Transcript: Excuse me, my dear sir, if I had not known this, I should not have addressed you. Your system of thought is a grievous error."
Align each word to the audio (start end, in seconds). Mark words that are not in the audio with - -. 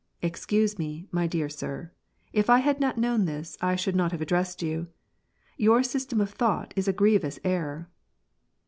Excuse 0.23 0.79
me, 0.79 1.05
my 1.11 1.27
dear 1.27 1.47
sir, 1.47 1.91
if 2.33 2.49
I 2.49 2.57
had 2.57 2.79
not 2.79 2.97
known 2.97 3.25
this, 3.25 3.55
I 3.61 3.75
should 3.75 3.95
not 3.95 4.11
have 4.11 4.19
addressed 4.19 4.63
you. 4.63 4.87
Your 5.57 5.83
system 5.83 6.19
of 6.19 6.31
thought 6.31 6.73
is 6.75 6.87
a 6.87 6.91
grievous 6.91 7.37
error." 7.43 7.87